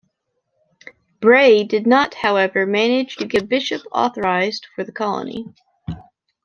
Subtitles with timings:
[1.19, 5.45] Bray did not, however, manage to get a bishop authorized for the colony.